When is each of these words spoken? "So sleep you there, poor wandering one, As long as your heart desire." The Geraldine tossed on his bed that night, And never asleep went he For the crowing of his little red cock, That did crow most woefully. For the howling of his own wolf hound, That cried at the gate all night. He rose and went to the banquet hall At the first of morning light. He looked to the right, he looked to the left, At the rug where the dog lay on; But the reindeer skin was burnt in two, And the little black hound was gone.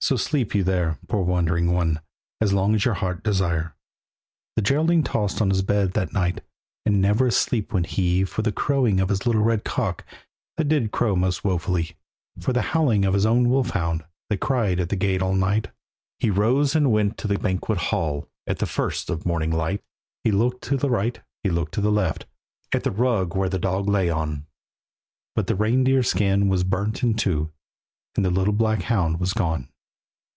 "So 0.00 0.14
sleep 0.16 0.54
you 0.54 0.62
there, 0.62 0.96
poor 1.08 1.22
wandering 1.24 1.72
one, 1.74 2.00
As 2.40 2.52
long 2.52 2.76
as 2.76 2.84
your 2.84 2.94
heart 2.94 3.24
desire." 3.24 3.74
The 4.54 4.62
Geraldine 4.62 5.02
tossed 5.02 5.42
on 5.42 5.50
his 5.50 5.60
bed 5.60 5.92
that 5.94 6.12
night, 6.12 6.40
And 6.86 7.02
never 7.02 7.26
asleep 7.26 7.72
went 7.74 7.86
he 7.86 8.24
For 8.24 8.42
the 8.42 8.52
crowing 8.52 9.00
of 9.00 9.08
his 9.08 9.26
little 9.26 9.42
red 9.42 9.64
cock, 9.64 10.04
That 10.56 10.68
did 10.68 10.92
crow 10.92 11.16
most 11.16 11.44
woefully. 11.44 11.96
For 12.38 12.52
the 12.52 12.62
howling 12.70 13.04
of 13.04 13.12
his 13.12 13.26
own 13.26 13.48
wolf 13.48 13.70
hound, 13.70 14.04
That 14.30 14.38
cried 14.38 14.78
at 14.78 14.88
the 14.88 14.96
gate 14.96 15.20
all 15.20 15.34
night. 15.34 15.66
He 16.20 16.30
rose 16.30 16.76
and 16.76 16.92
went 16.92 17.18
to 17.18 17.28
the 17.28 17.38
banquet 17.38 17.78
hall 17.78 18.30
At 18.46 18.60
the 18.60 18.66
first 18.66 19.10
of 19.10 19.26
morning 19.26 19.50
light. 19.50 19.82
He 20.22 20.30
looked 20.30 20.62
to 20.64 20.76
the 20.76 20.88
right, 20.88 21.20
he 21.42 21.50
looked 21.50 21.74
to 21.74 21.80
the 21.80 21.92
left, 21.92 22.24
At 22.72 22.84
the 22.84 22.92
rug 22.92 23.34
where 23.34 23.48
the 23.50 23.58
dog 23.58 23.88
lay 23.88 24.08
on; 24.10 24.46
But 25.34 25.48
the 25.48 25.56
reindeer 25.56 26.04
skin 26.04 26.48
was 26.48 26.62
burnt 26.64 27.02
in 27.02 27.14
two, 27.14 27.50
And 28.14 28.24
the 28.24 28.30
little 28.30 28.54
black 28.54 28.82
hound 28.82 29.18
was 29.18 29.32
gone. 29.32 29.68